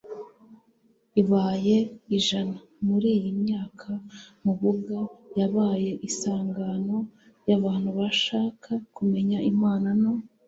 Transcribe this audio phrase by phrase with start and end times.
[1.21, 1.77] ibaye
[2.17, 2.59] ijana.
[2.87, 3.89] muri iyi myaka
[4.43, 4.99] mubuga
[5.39, 6.97] yabaye isangano
[7.43, 10.13] ry'abantu bashaka kumenya imana no